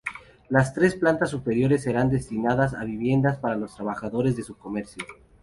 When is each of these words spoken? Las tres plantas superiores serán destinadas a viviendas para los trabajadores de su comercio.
Las 0.49 0.73
tres 0.73 0.95
plantas 0.95 1.29
superiores 1.29 1.83
serán 1.83 2.09
destinadas 2.09 2.73
a 2.73 2.83
viviendas 2.85 3.37
para 3.37 3.55
los 3.55 3.75
trabajadores 3.75 4.35
de 4.35 4.41
su 4.41 4.57
comercio. 4.57 5.05